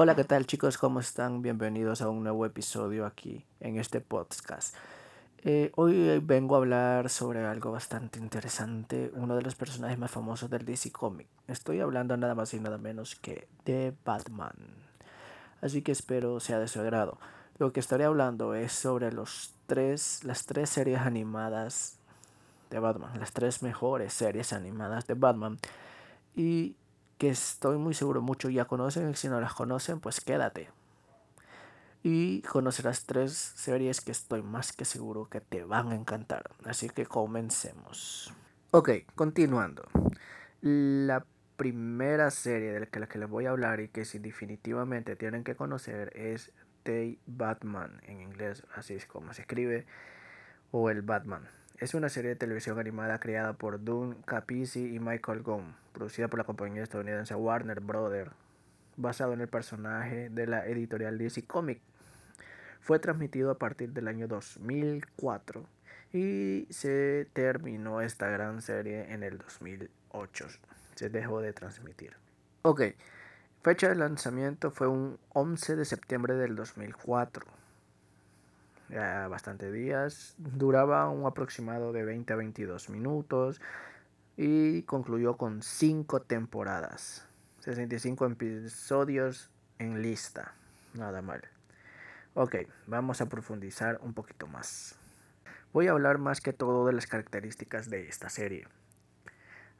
Hola, 0.00 0.14
¿qué 0.14 0.22
tal 0.22 0.46
chicos? 0.46 0.78
¿Cómo 0.78 1.00
están? 1.00 1.42
Bienvenidos 1.42 2.02
a 2.02 2.08
un 2.08 2.22
nuevo 2.22 2.46
episodio 2.46 3.04
aquí 3.04 3.44
en 3.58 3.80
este 3.80 4.00
podcast. 4.00 4.72
Eh, 5.42 5.72
hoy 5.74 6.20
vengo 6.20 6.54
a 6.54 6.58
hablar 6.58 7.10
sobre 7.10 7.44
algo 7.44 7.72
bastante 7.72 8.20
interesante, 8.20 9.10
uno 9.14 9.34
de 9.34 9.42
los 9.42 9.56
personajes 9.56 9.98
más 9.98 10.12
famosos 10.12 10.50
del 10.50 10.64
DC 10.64 10.92
Comic. 10.92 11.26
Estoy 11.48 11.80
hablando 11.80 12.16
nada 12.16 12.36
más 12.36 12.54
y 12.54 12.60
nada 12.60 12.78
menos 12.78 13.16
que 13.16 13.48
de 13.64 13.92
Batman. 14.04 14.54
Así 15.62 15.82
que 15.82 15.90
espero 15.90 16.38
sea 16.38 16.60
de 16.60 16.68
su 16.68 16.78
agrado. 16.78 17.18
Lo 17.58 17.72
que 17.72 17.80
estaré 17.80 18.04
hablando 18.04 18.54
es 18.54 18.70
sobre 18.70 19.10
los 19.10 19.52
tres, 19.66 20.22
las 20.22 20.46
tres 20.46 20.70
series 20.70 21.00
animadas 21.00 21.98
de 22.70 22.78
Batman, 22.78 23.18
las 23.18 23.32
tres 23.32 23.64
mejores 23.64 24.12
series 24.12 24.52
animadas 24.52 25.08
de 25.08 25.14
Batman. 25.14 25.58
Y 26.36 26.76
que 27.18 27.28
estoy 27.28 27.76
muy 27.78 27.94
seguro 27.94 28.22
muchos 28.22 28.52
ya 28.52 28.64
conocen, 28.64 29.10
y 29.10 29.14
si 29.14 29.28
no 29.28 29.40
las 29.40 29.52
conocen, 29.52 30.00
pues 30.00 30.20
quédate. 30.20 30.70
Y 32.02 32.42
conocerás 32.42 33.04
tres 33.04 33.32
series 33.32 34.00
que 34.00 34.12
estoy 34.12 34.42
más 34.42 34.72
que 34.72 34.84
seguro 34.84 35.28
que 35.28 35.40
te 35.40 35.64
van 35.64 35.90
a 35.90 35.96
encantar. 35.96 36.50
Así 36.64 36.88
que 36.88 37.06
comencemos. 37.06 38.32
Ok, 38.70 38.90
continuando. 39.14 39.88
La 40.60 41.24
primera 41.56 42.30
serie 42.30 42.72
de 42.72 42.80
la 42.80 43.08
que, 43.08 43.18
les 43.18 43.28
voy 43.28 43.46
a 43.46 43.50
hablar 43.50 43.80
y 43.80 43.88
que 43.88 44.04
si 44.04 44.20
definitivamente 44.20 45.16
tienen 45.16 45.42
que 45.42 45.56
conocer 45.56 46.16
es 46.16 46.52
The 46.84 47.18
Batman 47.26 48.00
en 48.06 48.20
inglés, 48.20 48.62
así 48.74 48.94
es 48.94 49.06
como 49.06 49.34
se 49.34 49.42
escribe, 49.42 49.84
o 50.70 50.88
el 50.88 51.02
Batman. 51.02 51.48
Es 51.80 51.94
una 51.94 52.08
serie 52.08 52.30
de 52.30 52.36
televisión 52.36 52.80
animada 52.80 53.20
creada 53.20 53.52
por 53.52 53.84
Dune 53.84 54.16
Capizzi 54.24 54.96
y 54.96 54.98
Michael 54.98 55.42
Gove, 55.42 55.62
producida 55.92 56.26
por 56.26 56.40
la 56.40 56.44
compañía 56.44 56.82
estadounidense 56.82 57.36
Warner 57.36 57.78
Brothers, 57.78 58.32
basado 58.96 59.32
en 59.32 59.42
el 59.42 59.46
personaje 59.46 60.28
de 60.28 60.48
la 60.48 60.66
editorial 60.66 61.18
DC 61.18 61.46
Comics. 61.46 61.80
Fue 62.80 62.98
transmitido 62.98 63.52
a 63.52 63.58
partir 63.58 63.92
del 63.92 64.08
año 64.08 64.26
2004 64.26 65.66
y 66.12 66.66
se 66.68 67.28
terminó 67.32 68.00
esta 68.00 68.28
gran 68.28 68.60
serie 68.60 69.12
en 69.12 69.22
el 69.22 69.38
2008. 69.38 70.48
Se 70.96 71.10
dejó 71.10 71.40
de 71.40 71.52
transmitir. 71.52 72.16
Ok, 72.62 72.82
fecha 73.62 73.88
de 73.88 73.94
lanzamiento 73.94 74.72
fue 74.72 74.88
un 74.88 75.20
11 75.28 75.76
de 75.76 75.84
septiembre 75.84 76.34
del 76.34 76.56
2004 76.56 77.57
ya 78.88 79.28
bastante 79.28 79.70
días. 79.70 80.34
Duraba 80.38 81.08
un 81.10 81.26
aproximado 81.26 81.92
de 81.92 82.04
20 82.04 82.32
a 82.32 82.36
22 82.36 82.90
minutos 82.90 83.60
y 84.36 84.82
concluyó 84.82 85.36
con 85.36 85.62
5 85.62 86.22
temporadas. 86.22 87.26
65 87.60 88.26
episodios 88.26 89.50
en 89.78 90.02
lista. 90.02 90.54
Nada 90.94 91.22
mal. 91.22 91.42
Ok, 92.34 92.56
vamos 92.86 93.20
a 93.20 93.28
profundizar 93.28 93.98
un 94.02 94.14
poquito 94.14 94.46
más. 94.46 94.96
Voy 95.72 95.88
a 95.88 95.90
hablar 95.90 96.18
más 96.18 96.40
que 96.40 96.52
todo 96.52 96.86
de 96.86 96.92
las 96.92 97.06
características 97.06 97.90
de 97.90 98.08
esta 98.08 98.30
serie. 98.30 98.66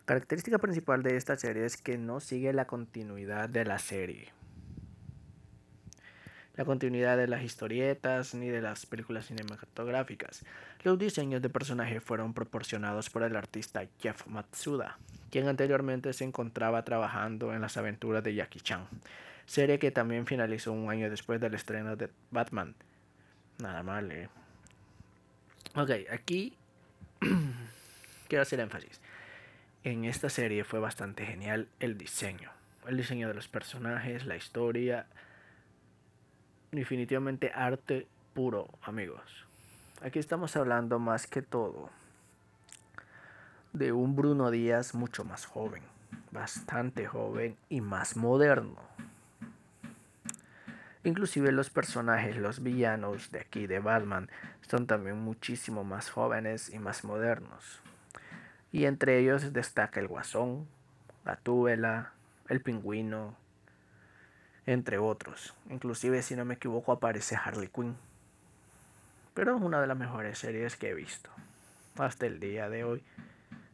Característica 0.05 0.59
principal 0.59 1.03
de 1.03 1.17
esta 1.17 1.37
serie 1.37 1.65
es 1.65 1.77
que 1.77 1.99
no 1.99 2.21
sigue 2.21 2.53
la 2.53 2.67
continuidad 2.67 3.49
de 3.49 3.65
la 3.65 3.79
serie 3.79 4.38
la 6.59 6.65
continuidad 6.65 7.17
de 7.17 7.29
las 7.29 7.45
historietas 7.45 8.35
ni 8.35 8.49
de 8.49 8.61
las 8.61 8.85
películas 8.85 9.27
cinematográficas. 9.27 10.45
Los 10.83 10.99
diseños 10.99 11.41
de 11.41 11.49
personaje 11.49 12.01
fueron 12.01 12.35
proporcionados 12.35 13.11
por 13.11 13.23
el 13.23 13.37
artista 13.37 13.87
Jeff 14.01 14.27
Matsuda, 14.27 14.99
quien 15.31 15.47
anteriormente 15.47 16.13
se 16.13 16.25
encontraba 16.25 16.85
trabajando 16.85 17.55
en 17.55 17.61
las 17.61 17.77
aventuras 17.77 18.25
de 18.25 18.35
Jackie 18.35 18.59
Chan, 18.59 18.89
serie 19.47 19.79
que 19.79 19.93
también 19.93 20.27
finalizó 20.27 20.73
un 20.73 20.91
año 20.91 21.09
después 21.09 21.41
del 21.41 21.55
estreno 21.55 21.95
de 21.95 22.11
Batman. 22.33 22.75
Nada 23.59 23.85
mal, 23.85 24.11
eh. 24.11 24.29
Ok, 25.77 25.91
aquí 26.11 26.57
quiero 28.29 28.43
hacer 28.43 28.59
énfasis. 28.59 29.01
En 29.85 30.05
esta 30.05 30.29
serie 30.29 30.65
fue 30.65 30.81
bastante 30.81 31.25
genial 31.25 31.69
el 31.79 31.97
diseño. 31.97 32.51
El 32.89 32.97
diseño 32.97 33.29
de 33.29 33.35
los 33.35 33.47
personajes, 33.47 34.27
la 34.27 34.35
historia, 34.35 35.07
definitivamente 36.73 37.51
arte 37.55 38.07
puro, 38.35 38.69
amigos. 38.83 39.47
Aquí 40.03 40.19
estamos 40.19 40.57
hablando 40.57 40.99
más 40.99 41.27
que 41.27 41.43
todo 41.43 41.91
de 43.73 43.93
un 43.93 44.17
Bruno 44.17 44.51
Díaz 44.51 44.95
mucho 44.95 45.25
más 45.25 45.47
joven, 45.47 45.83
bastante 46.31 47.07
joven 47.07 47.57
y 47.69 47.81
más 47.81 48.17
moderno. 48.17 48.77
Inclusive 51.05 51.53
los 51.53 51.71
personajes, 51.71 52.37
los 52.37 52.63
villanos 52.63 53.31
de 53.31 53.41
aquí 53.41 53.67
de 53.67 53.79
Batman, 53.79 54.29
son 54.63 54.87
también 54.87 55.19
muchísimo 55.19 55.85
más 55.85 56.11
jóvenes 56.11 56.71
y 56.71 56.79
más 56.79 57.05
modernos. 57.05 57.81
Y 58.73 58.85
entre 58.85 59.19
ellos 59.19 59.53
destaca 59.53 60.01
el 60.01 60.09
Guasón, 60.09 60.67
la 61.25 61.37
Túbela, 61.37 62.13
el 62.49 62.61
Pingüino, 62.61 63.37
entre 64.69 64.99
otros. 64.99 65.55
Inclusive, 65.71 66.23
si 66.23 66.37
no 66.37 66.45
me 66.45 66.55
equivoco, 66.55 66.93
aparece 66.93 67.37
Harley 67.37 67.69
Quinn. 67.69 67.97
Pero 69.33 69.57
es 69.57 69.63
una 69.63 69.81
de 69.81 69.87
las 69.87 69.97
mejores 69.97 70.39
series 70.39 70.77
que 70.77 70.91
he 70.91 70.95
visto. 70.95 71.31
Hasta 71.97 72.27
el 72.27 72.39
día 72.39 72.69
de 72.69 72.85
hoy. 72.85 73.03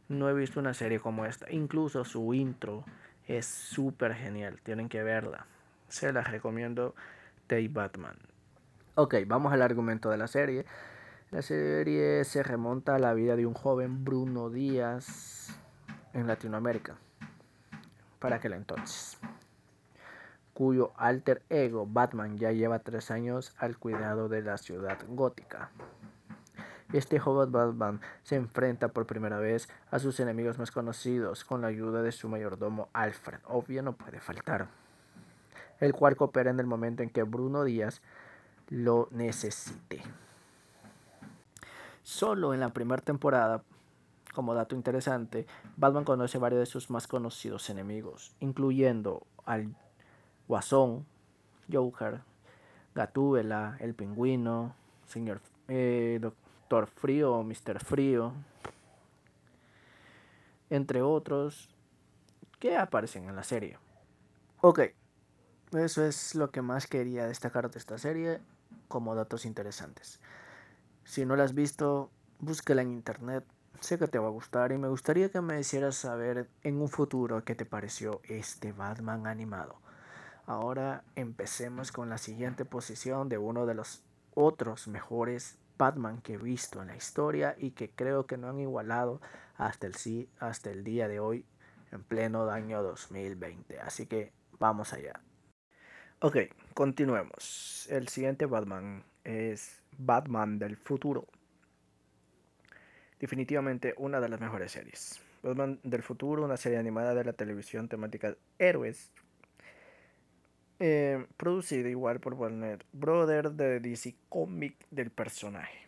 No 0.07 0.29
he 0.29 0.33
visto 0.33 0.61
una 0.61 0.73
serie 0.73 1.01
como 1.01 1.25
esta. 1.25 1.51
Incluso 1.51 2.05
su 2.05 2.33
intro 2.33 2.85
es 3.27 3.45
súper 3.45 4.15
genial. 4.15 4.61
Tienen 4.63 4.87
que 4.87 5.03
verla. 5.03 5.47
Se 5.89 6.13
la 6.13 6.21
recomiendo. 6.21 6.95
Day 7.49 7.67
Batman. 7.67 8.15
Ok, 8.95 9.15
vamos 9.27 9.51
al 9.51 9.63
argumento 9.63 10.09
de 10.09 10.17
la 10.17 10.27
serie. 10.27 10.65
La 11.29 11.41
serie 11.41 12.23
se 12.23 12.41
remonta 12.41 12.95
a 12.95 12.99
la 12.99 13.13
vida 13.13 13.35
de 13.35 13.45
un 13.45 13.53
joven 13.53 14.05
Bruno 14.05 14.49
Díaz 14.49 15.59
en 16.13 16.25
Latinoamérica. 16.25 16.95
Para 18.19 18.37
aquel 18.37 18.53
entonces 18.53 19.19
cuyo 20.55 20.93
alter 20.95 21.43
ego 21.49 21.85
Batman 21.85 22.37
ya 22.37 22.53
lleva 22.53 22.79
tres 22.79 23.11
años 23.11 23.53
al 23.57 23.77
cuidado 23.77 24.29
de 24.29 24.41
la 24.41 24.57
ciudad 24.57 24.97
gótica. 25.09 25.69
Este 26.93 27.19
joven 27.19 27.51
Batman 27.51 27.99
se 28.23 28.37
enfrenta 28.37 28.87
por 28.87 29.05
primera 29.05 29.37
vez 29.37 29.67
a 29.91 29.99
sus 29.99 30.17
enemigos 30.21 30.57
más 30.57 30.71
conocidos 30.71 31.43
con 31.43 31.61
la 31.61 31.67
ayuda 31.67 32.01
de 32.01 32.13
su 32.13 32.29
mayordomo 32.29 32.87
Alfred, 32.93 33.39
obvio 33.43 33.83
no 33.83 33.97
puede 33.97 34.21
faltar, 34.21 34.69
el 35.81 35.91
cual 35.91 36.15
coopera 36.15 36.51
en 36.51 36.59
el 36.61 36.67
momento 36.67 37.03
en 37.03 37.09
que 37.09 37.23
Bruno 37.23 37.65
Díaz 37.65 38.01
lo 38.69 39.09
necesite. 39.11 40.03
Solo 42.01 42.53
en 42.53 42.61
la 42.61 42.69
primera 42.69 43.01
temporada, 43.01 43.61
como 44.33 44.53
dato 44.53 44.73
interesante, 44.73 45.47
Batman 45.75 46.05
conoce 46.05 46.37
varios 46.37 46.61
de 46.61 46.65
sus 46.65 46.89
más 46.89 47.07
conocidos 47.07 47.69
enemigos, 47.69 48.33
incluyendo 48.39 49.27
al 49.43 49.75
Guasón, 50.47 51.05
Joker, 51.71 52.21
Gatúbela, 52.93 53.77
El 53.79 53.93
Pingüino, 53.93 54.75
Señor 55.07 55.41
eh, 55.67 56.19
Doctor 56.21 56.87
Frío, 56.87 57.43
Mr. 57.43 57.83
Frío, 57.83 58.33
entre 60.69 61.01
otros 61.01 61.69
que 62.59 62.77
aparecen 62.77 63.29
en 63.29 63.35
la 63.35 63.43
serie. 63.43 63.77
Ok, 64.61 64.79
eso 65.73 66.05
es 66.05 66.35
lo 66.35 66.51
que 66.51 66.61
más 66.61 66.87
quería 66.87 67.27
destacar 67.27 67.69
de 67.69 67.79
esta 67.79 67.97
serie 67.97 68.41
como 68.87 69.15
datos 69.15 69.45
interesantes. 69.45 70.19
Si 71.03 71.25
no 71.25 71.35
la 71.35 71.43
has 71.43 71.53
visto, 71.53 72.09
búsquela 72.39 72.81
en 72.81 72.91
internet. 72.91 73.45
Sé 73.79 73.99
que 73.99 74.07
te 74.07 74.19
va 74.19 74.27
a 74.27 74.31
gustar 74.31 74.71
y 74.71 74.77
me 74.77 74.87
gustaría 74.87 75.29
que 75.29 75.41
me 75.41 75.59
hicieras 75.59 75.95
saber 75.95 76.49
en 76.63 76.81
un 76.81 76.89
futuro 76.89 77.43
qué 77.43 77.55
te 77.55 77.65
pareció 77.65 78.21
este 78.23 78.71
Batman 78.71 79.27
animado. 79.27 79.75
Ahora 80.47 81.03
empecemos 81.15 81.91
con 81.91 82.09
la 82.09 82.19
siguiente 82.19 82.65
posición 82.65 83.29
de 83.29 83.39
uno 83.39 83.65
de 83.65 83.73
los 83.73 84.03
otros 84.35 84.87
mejores 84.87 85.57
Batman 85.77 86.21
que 86.21 86.33
he 86.33 86.37
visto 86.37 86.81
en 86.81 86.89
la 86.89 86.95
historia 86.95 87.55
y 87.57 87.71
que 87.71 87.89
creo 87.89 88.27
que 88.27 88.37
no 88.37 88.49
han 88.49 88.59
igualado 88.59 89.21
hasta 89.57 89.87
el, 89.87 89.95
sí, 89.95 90.29
hasta 90.39 90.69
el 90.69 90.83
día 90.83 91.07
de 91.07 91.19
hoy 91.19 91.45
en 91.91 92.03
pleno 92.03 92.49
año 92.49 92.83
2020. 92.83 93.79
Así 93.79 94.05
que 94.05 94.33
vamos 94.59 94.93
allá. 94.93 95.19
Ok, 96.19 96.37
continuemos. 96.73 97.87
El 97.89 98.07
siguiente 98.07 98.45
Batman 98.45 99.03
es 99.23 99.81
Batman 99.97 100.59
del 100.59 100.77
futuro. 100.77 101.27
Definitivamente 103.19 103.95
una 103.97 104.21
de 104.21 104.29
las 104.29 104.39
mejores 104.39 104.71
series. 104.71 105.21
Batman 105.41 105.79
del 105.83 106.03
futuro, 106.03 106.43
una 106.43 106.57
serie 106.57 106.77
animada 106.77 107.15
de 107.15 107.23
la 107.23 107.33
televisión 107.33 107.87
temática 107.87 108.35
héroes 108.59 109.11
eh, 110.79 111.25
producido 111.37 111.87
igual 111.87 112.19
por 112.19 112.33
Warner 112.33 112.85
Brothers 112.91 113.55
de 113.55 113.79
DC 113.79 114.15
Comic 114.29 114.75
del 114.91 115.11
personaje. 115.11 115.79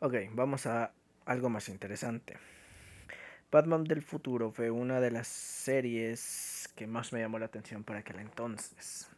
Ok, 0.00 0.14
vamos 0.32 0.66
a 0.66 0.92
algo 1.26 1.48
más 1.48 1.68
interesante. 1.68 2.36
Batman 3.50 3.84
del 3.84 4.02
futuro 4.02 4.50
fue 4.50 4.70
una 4.70 5.00
de 5.00 5.10
las 5.10 5.28
series 5.28 6.68
que 6.74 6.86
más 6.86 7.12
me 7.12 7.20
llamó 7.20 7.38
la 7.38 7.46
atención 7.46 7.84
para 7.84 8.00
aquel 8.00 8.18
entonces. 8.18 9.08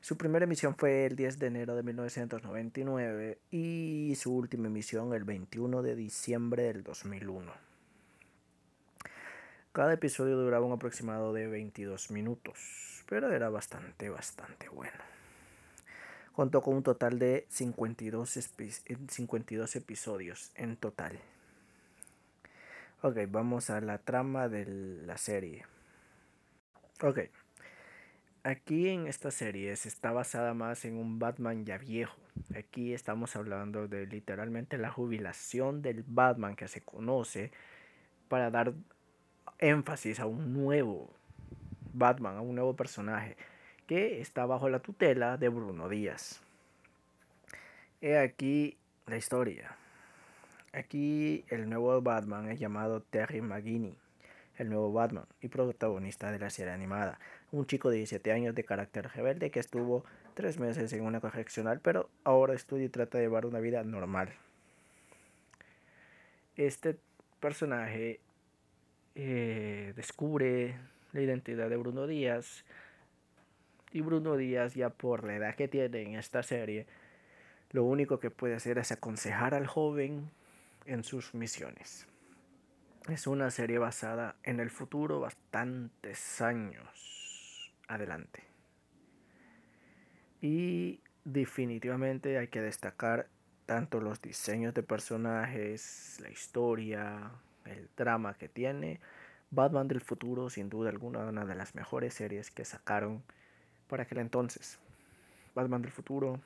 Su 0.00 0.16
primera 0.16 0.44
emisión 0.44 0.74
fue 0.76 1.06
el 1.06 1.16
10 1.16 1.38
de 1.38 1.46
enero 1.46 1.76
de 1.76 1.82
1999 1.82 3.38
y 3.50 4.14
su 4.16 4.34
última 4.34 4.68
emisión 4.68 5.12
el 5.14 5.24
21 5.24 5.82
de 5.82 5.94
diciembre 5.94 6.62
del 6.64 6.82
2001. 6.82 7.71
Cada 9.72 9.94
episodio 9.94 10.36
duraba 10.36 10.66
un 10.66 10.72
aproximado 10.72 11.32
de 11.32 11.46
22 11.46 12.10
minutos, 12.10 13.02
pero 13.08 13.32
era 13.32 13.48
bastante, 13.48 14.10
bastante 14.10 14.68
bueno. 14.68 14.98
Contó 16.34 16.60
con 16.60 16.76
un 16.76 16.82
total 16.82 17.18
de 17.18 17.46
52, 17.48 18.50
52 19.08 19.76
episodios 19.76 20.52
en 20.56 20.76
total. 20.76 21.18
Ok, 23.00 23.16
vamos 23.28 23.70
a 23.70 23.80
la 23.80 23.96
trama 23.96 24.50
de 24.50 24.66
la 25.06 25.16
serie. 25.16 25.64
Ok. 27.02 27.20
Aquí 28.42 28.90
en 28.90 29.06
esta 29.06 29.30
serie 29.30 29.72
está 29.72 30.12
basada 30.12 30.52
más 30.52 30.84
en 30.84 30.98
un 30.98 31.18
Batman 31.18 31.64
ya 31.64 31.78
viejo. 31.78 32.18
Aquí 32.54 32.92
estamos 32.92 33.36
hablando 33.36 33.88
de 33.88 34.06
literalmente 34.06 34.76
la 34.76 34.90
jubilación 34.90 35.80
del 35.80 36.04
Batman 36.06 36.56
que 36.56 36.68
se 36.68 36.82
conoce 36.82 37.52
para 38.28 38.50
dar 38.50 38.74
énfasis 39.62 40.18
a 40.18 40.26
un 40.26 40.52
nuevo 40.52 41.08
Batman, 41.94 42.36
a 42.36 42.40
un 42.40 42.56
nuevo 42.56 42.74
personaje 42.74 43.36
que 43.86 44.20
está 44.20 44.44
bajo 44.44 44.68
la 44.68 44.80
tutela 44.80 45.36
de 45.36 45.48
Bruno 45.48 45.88
Díaz. 45.88 46.42
He 48.00 48.18
aquí 48.18 48.76
la 49.06 49.16
historia. 49.16 49.76
Aquí 50.72 51.44
el 51.48 51.68
nuevo 51.68 52.00
Batman 52.02 52.50
es 52.50 52.58
llamado 52.58 53.02
Terry 53.02 53.40
McGinney, 53.40 53.96
el 54.56 54.68
nuevo 54.68 54.92
Batman 54.92 55.26
y 55.40 55.48
protagonista 55.48 56.32
de 56.32 56.40
la 56.40 56.50
serie 56.50 56.72
animada. 56.72 57.20
Un 57.52 57.66
chico 57.66 57.90
de 57.90 57.98
17 57.98 58.32
años 58.32 58.54
de 58.56 58.64
carácter 58.64 59.10
rebelde 59.14 59.50
que 59.50 59.60
estuvo 59.60 60.04
tres 60.34 60.58
meses 60.58 60.92
en 60.92 61.04
una 61.04 61.20
correccional, 61.20 61.78
pero 61.80 62.08
ahora 62.24 62.54
estudia 62.54 62.86
y 62.86 62.88
trata 62.88 63.18
de 63.18 63.24
llevar 63.24 63.46
una 63.46 63.60
vida 63.60 63.84
normal. 63.84 64.32
Este 66.56 66.96
personaje 67.38 68.20
eh, 69.14 69.92
descubre 69.96 70.76
la 71.12 71.20
identidad 71.20 71.68
de 71.68 71.76
Bruno 71.76 72.06
Díaz. 72.06 72.64
Y 73.92 74.00
Bruno 74.00 74.36
Díaz, 74.36 74.74
ya 74.74 74.90
por 74.90 75.24
la 75.24 75.36
edad 75.36 75.54
que 75.54 75.68
tiene 75.68 76.02
en 76.02 76.14
esta 76.14 76.42
serie, 76.42 76.86
lo 77.70 77.84
único 77.84 78.20
que 78.20 78.30
puede 78.30 78.54
hacer 78.54 78.78
es 78.78 78.92
aconsejar 78.92 79.54
al 79.54 79.66
joven 79.66 80.30
en 80.86 81.04
sus 81.04 81.34
misiones. 81.34 82.06
Es 83.08 83.26
una 83.26 83.50
serie 83.50 83.78
basada 83.78 84.36
en 84.44 84.60
el 84.60 84.70
futuro 84.70 85.20
bastantes 85.20 86.40
años 86.40 87.72
adelante. 87.88 88.44
Y 90.40 91.00
definitivamente 91.24 92.38
hay 92.38 92.48
que 92.48 92.60
destacar 92.60 93.28
tanto 93.66 94.00
los 94.00 94.20
diseños 94.22 94.74
de 94.74 94.82
personajes, 94.82 96.18
la 96.20 96.30
historia, 96.30 97.32
el 97.64 97.88
drama 97.96 98.34
que 98.34 98.48
tiene. 98.48 99.00
Batman 99.50 99.88
del 99.88 100.00
futuro, 100.00 100.48
sin 100.48 100.70
duda 100.70 100.90
alguna, 100.90 101.20
una 101.20 101.44
de 101.44 101.54
las 101.54 101.74
mejores 101.74 102.14
series 102.14 102.50
que 102.50 102.64
sacaron 102.64 103.22
por 103.86 104.00
aquel 104.00 104.18
entonces. 104.18 104.78
Batman 105.54 105.82
del 105.82 105.90
futuro, 105.90 106.40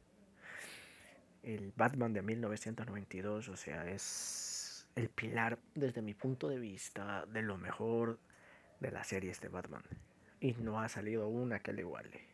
El 1.43 1.73
Batman 1.75 2.13
de 2.13 2.21
1992, 2.21 3.49
o 3.49 3.55
sea, 3.55 3.89
es 3.89 4.87
el 4.95 5.09
pilar 5.09 5.57
desde 5.75 6.01
mi 6.01 6.13
punto 6.13 6.49
de 6.49 6.59
vista 6.59 7.25
de 7.25 7.41
lo 7.41 7.57
mejor 7.57 8.19
de 8.79 8.91
las 8.91 9.07
series 9.07 9.39
de 9.41 9.47
Batman. 9.47 9.83
Y 10.39 10.53
no 10.53 10.79
ha 10.79 10.89
salido 10.89 11.27
una 11.27 11.59
que 11.59 11.73
le 11.73 11.81
iguale. 11.81 12.27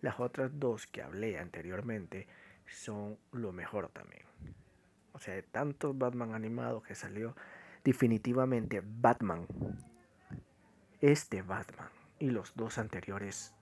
Las 0.00 0.18
otras 0.18 0.50
dos 0.58 0.86
que 0.86 1.02
hablé 1.02 1.38
anteriormente 1.38 2.26
son 2.70 3.18
lo 3.32 3.52
mejor 3.52 3.88
también. 3.88 4.22
O 5.12 5.18
sea, 5.18 5.34
de 5.34 5.42
tantos 5.42 5.96
Batman 5.96 6.34
animados 6.34 6.82
que 6.84 6.94
salió, 6.94 7.36
definitivamente 7.84 8.82
Batman, 8.84 9.46
este 11.00 11.42
Batman 11.42 11.88
y 12.18 12.30
los 12.30 12.54
dos 12.54 12.78
anteriores 12.78 13.54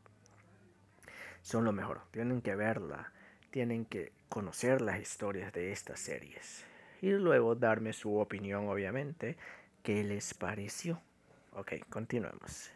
son 1.42 1.64
lo 1.64 1.72
mejor. 1.72 2.02
Tienen 2.10 2.42
que 2.42 2.54
verla, 2.54 3.12
tienen 3.50 3.84
que 3.84 4.12
conocer 4.28 4.80
las 4.80 5.00
historias 5.00 5.52
de 5.52 5.72
estas 5.72 6.00
series 6.00 6.64
y 7.00 7.10
luego 7.10 7.54
darme 7.54 7.92
su 7.92 8.16
opinión, 8.18 8.68
obviamente, 8.68 9.36
qué 9.82 10.02
les 10.04 10.34
pareció. 10.34 11.00
Ok, 11.52 11.72
continuemos. 11.88 12.70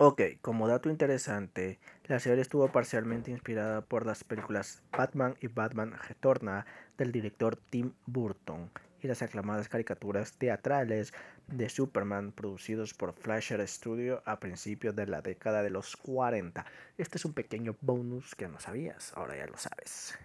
Ok, 0.00 0.22
como 0.42 0.68
dato 0.68 0.90
interesante, 0.90 1.80
la 2.04 2.20
serie 2.20 2.40
estuvo 2.40 2.70
parcialmente 2.70 3.32
inspirada 3.32 3.80
por 3.80 4.06
las 4.06 4.22
películas 4.22 4.80
Batman 4.92 5.34
y 5.40 5.48
Batman 5.48 5.92
Retorna 5.92 6.66
del 6.96 7.10
director 7.10 7.56
Tim 7.56 7.94
Burton 8.06 8.70
y 9.02 9.08
las 9.08 9.22
aclamadas 9.22 9.68
caricaturas 9.68 10.38
teatrales 10.38 11.12
de 11.48 11.68
Superman 11.68 12.30
producidos 12.30 12.94
por 12.94 13.12
Flasher 13.12 13.66
Studio 13.66 14.22
a 14.24 14.38
principios 14.38 14.94
de 14.94 15.08
la 15.08 15.20
década 15.20 15.64
de 15.64 15.70
los 15.70 15.96
40. 15.96 16.64
Este 16.96 17.18
es 17.18 17.24
un 17.24 17.32
pequeño 17.32 17.74
bonus 17.80 18.36
que 18.36 18.46
no 18.46 18.60
sabías, 18.60 19.12
ahora 19.16 19.36
ya 19.36 19.48
lo 19.48 19.56
sabes. 19.56 20.16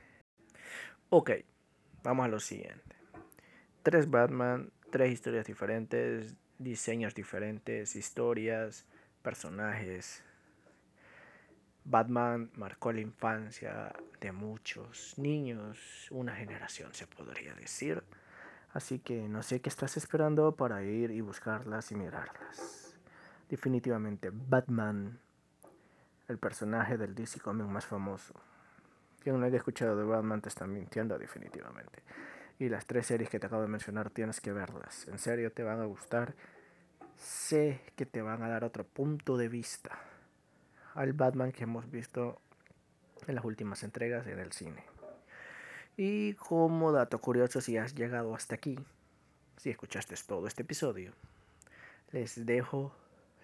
Ok, 1.10 1.32
vamos 2.04 2.26
a 2.26 2.30
lo 2.30 2.40
siguiente. 2.40 2.96
Tres 3.82 4.08
Batman, 4.08 4.72
tres 4.92 5.12
historias 5.12 5.48
diferentes, 5.48 6.36
diseños 6.60 7.16
diferentes, 7.16 7.96
historias 7.96 8.86
personajes. 9.24 10.22
Batman 11.86 12.52
marcó 12.56 12.92
la 12.92 13.02
infancia 13.02 13.94
de 14.22 14.32
muchos 14.32 15.18
niños, 15.18 16.08
una 16.12 16.36
generación 16.36 16.94
se 16.94 17.08
podría 17.08 17.56
decir. 17.56 18.04
Así 18.74 19.00
que 19.00 19.28
no 19.28 19.44
sé 19.44 19.62
qué 19.62 19.70
estás 19.70 19.98
esperando 19.98 20.56
para 20.56 20.84
ir 20.84 21.12
y 21.12 21.22
buscarlas 21.22 21.92
y 21.92 21.96
mirarlas. 21.96 22.96
Definitivamente 23.50 24.32
Batman, 24.32 25.20
el 26.28 26.38
personaje 26.38 26.98
del 26.98 27.14
DC 27.16 27.40
Comics 27.40 27.70
más 27.70 27.86
famoso. 27.86 28.34
Quien 29.22 29.40
no 29.40 29.46
haya 29.46 29.58
escuchado 29.58 29.96
de 29.96 30.04
Batman 30.04 30.42
te 30.42 30.50
está 30.50 30.66
mintiendo 30.66 31.18
definitivamente. 31.18 32.04
Y 32.60 32.70
las 32.70 32.86
tres 32.86 33.08
series 33.08 33.30
que 33.30 33.40
te 33.40 33.48
acabo 33.48 33.62
de 33.62 33.68
mencionar 33.68 34.10
tienes 34.10 34.42
que 34.42 34.52
verlas. 34.52 35.08
En 35.08 35.20
serio 35.20 35.52
te 35.52 35.64
van 35.64 35.80
a 35.80 35.86
gustar. 35.86 36.34
Sé 37.24 37.80
que 37.96 38.06
te 38.06 38.22
van 38.22 38.44
a 38.44 38.50
dar 38.50 38.66
otro 38.66 38.84
punto 38.84 39.38
de 39.38 39.48
vista 39.48 39.98
al 40.94 41.14
Batman 41.14 41.54
que 41.54 41.64
hemos 41.64 41.90
visto 41.90 42.42
en 43.28 43.36
las 43.36 43.46
últimas 43.46 43.82
entregas 43.84 44.28
en 44.28 44.40
el 44.40 44.52
cine. 44.52 44.84
Y 45.96 46.34
como 46.34 46.92
dato 46.92 47.22
curioso, 47.22 47.62
si 47.62 47.78
has 47.78 47.96
llegado 47.96 48.36
hasta 48.36 48.56
aquí, 48.56 48.78
si 49.56 49.70
escuchaste 49.70 50.16
todo 50.28 50.48
este 50.48 50.64
episodio, 50.64 51.14
les 52.12 52.46
dejo 52.46 52.94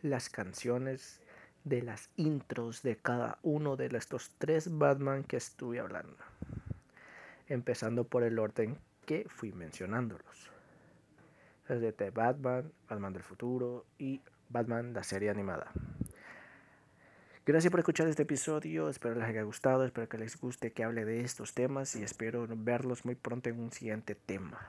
las 0.02 0.30
canciones 0.30 1.22
de 1.64 1.82
las 1.82 2.10
intros 2.18 2.84
de 2.84 2.98
cada 2.98 3.40
uno 3.44 3.78
de 3.78 3.86
estos 3.96 4.32
tres 4.40 4.78
Batman 4.78 5.24
que 5.24 5.38
estuve 5.38 5.80
hablando. 5.80 6.18
Empezando 7.48 8.04
por 8.04 8.24
el 8.24 8.40
orden 8.40 8.78
que 9.06 9.26
fui 9.30 9.54
mencionándolos. 9.54 10.59
Desde 11.70 11.94
The 11.94 12.10
Batman, 12.10 12.74
Batman 12.90 13.14
del 13.14 13.22
futuro 13.22 13.86
y 14.00 14.22
Batman 14.50 14.92
la 14.92 15.04
serie 15.04 15.30
animada. 15.30 15.72
Gracias 17.46 17.70
por 17.70 17.80
escuchar 17.80 18.08
este 18.08 18.24
episodio, 18.24 18.90
espero 18.90 19.14
les 19.14 19.24
haya 19.24 19.44
gustado, 19.44 19.86
espero 19.86 20.10
que 20.10 20.18
les 20.18 20.36
guste 20.40 20.72
que 20.72 20.84
hable 20.84 21.06
de 21.06 21.22
estos 21.22 21.54
temas 21.54 21.96
y 21.96 22.02
espero 22.02 22.48
verlos 22.50 23.06
muy 23.06 23.14
pronto 23.14 23.50
en 23.50 23.60
un 23.60 23.72
siguiente 23.72 24.16
tema. 24.16 24.60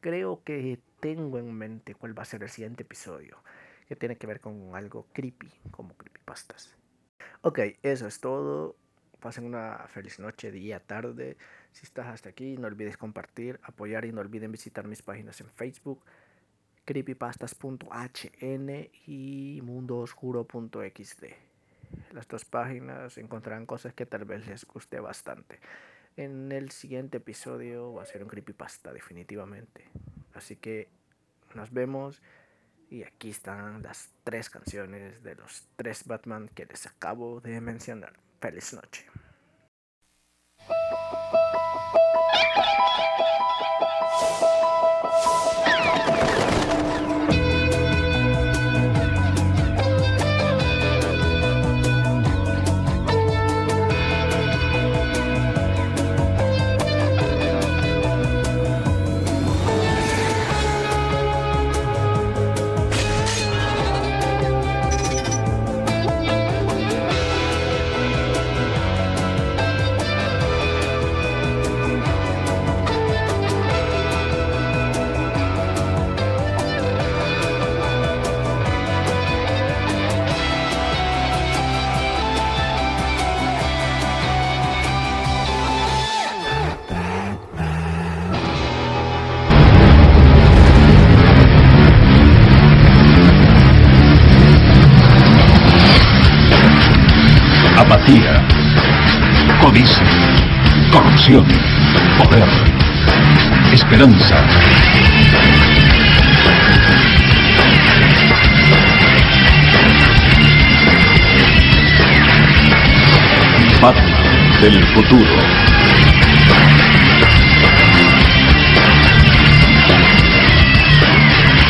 Creo 0.00 0.42
que 0.42 0.80
tengo 1.00 1.38
en 1.38 1.52
mente 1.52 1.94
cuál 1.94 2.18
va 2.18 2.22
a 2.22 2.26
ser 2.26 2.42
el 2.42 2.48
siguiente 2.48 2.82
episodio, 2.82 3.36
que 3.86 3.96
tiene 3.96 4.16
que 4.16 4.26
ver 4.26 4.40
con 4.40 4.74
algo 4.74 5.06
creepy, 5.12 5.52
como 5.70 5.98
creepypastas. 5.98 6.74
Ok, 7.42 7.60
eso 7.82 8.06
es 8.06 8.20
todo. 8.20 8.74
Pasen 9.20 9.44
una 9.44 9.86
feliz 9.88 10.18
noche, 10.18 10.50
día, 10.50 10.80
tarde. 10.80 11.36
Si 11.72 11.84
estás 11.84 12.06
hasta 12.06 12.30
aquí, 12.30 12.56
no 12.56 12.68
olvides 12.68 12.96
compartir, 12.96 13.60
apoyar 13.62 14.06
y 14.06 14.12
no 14.12 14.22
olviden 14.22 14.50
visitar 14.50 14.86
mis 14.86 15.02
páginas 15.02 15.40
en 15.42 15.48
Facebook, 15.48 16.02
creepypastas.hn 16.88 18.88
y 19.06 19.60
mundooscuro.xd 19.62 21.48
las 22.12 22.28
dos 22.28 22.44
páginas 22.44 23.18
encontrarán 23.18 23.66
cosas 23.66 23.94
que 23.94 24.06
tal 24.06 24.24
vez 24.24 24.46
les 24.46 24.64
guste 24.64 25.00
bastante. 25.00 25.60
En 26.16 26.52
el 26.52 26.70
siguiente 26.70 27.18
episodio 27.18 27.94
va 27.94 28.02
a 28.02 28.06
ser 28.06 28.22
un 28.22 28.28
creepypasta 28.28 28.92
definitivamente. 28.92 29.84
Así 30.34 30.56
que 30.56 30.88
nos 31.54 31.72
vemos 31.72 32.22
y 32.90 33.04
aquí 33.04 33.30
están 33.30 33.82
las 33.82 34.10
tres 34.24 34.50
canciones 34.50 35.22
de 35.22 35.34
los 35.34 35.68
tres 35.76 36.06
Batman 36.06 36.48
que 36.48 36.66
les 36.66 36.86
acabo 36.86 37.40
de 37.40 37.60
mencionar. 37.60 38.14
Feliz 38.40 38.72
noche. 38.72 39.06
Apatía, 97.78 98.42
codicia, 99.60 100.02
corrupción, 100.90 101.46
poder, 102.18 102.48
esperanza. 103.72 104.36
Batman 113.80 114.60
del 114.60 114.84
futuro. 114.88 115.36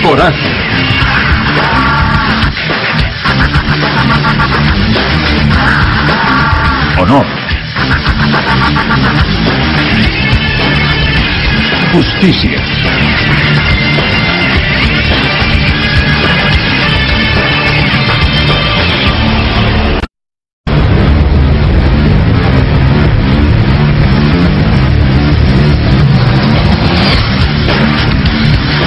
Coraje. 0.03 0.59
Honor, 7.09 7.25
justicia. 11.93 12.63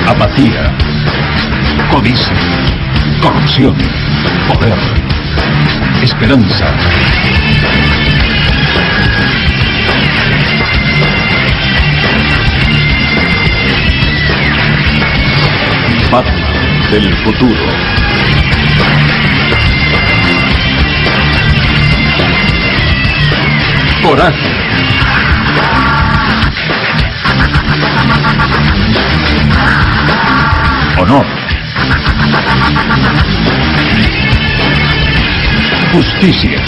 Apatía, 0.08 0.72
codicia, 1.92 2.34
corrupción, 3.22 3.75
poder, 4.48 4.78
esperanza. 6.04 6.68
Del 17.00 17.16
futuro. 17.24 17.56
Coraje. 24.04 24.50
Honor. 30.98 31.26
Justicia. 35.94 36.60